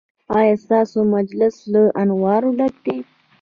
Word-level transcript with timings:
ایا 0.37 0.55
ستاسو 0.63 0.99
مجلس 1.15 1.55
له 1.73 1.81
انوارو 2.01 2.49
ډک 2.57 2.73
دی؟ 2.85 2.97